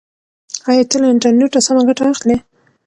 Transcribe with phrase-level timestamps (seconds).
[0.69, 2.37] ایا ته له انټرنیټه سمه ګټه اخلې؟